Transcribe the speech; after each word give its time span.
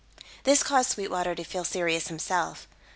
This 0.45 0.63
caused 0.63 0.89
Sweetwater 0.89 1.35
to 1.35 1.43
feel 1.43 1.63
serious 1.63 2.07
himself. 2.07 2.67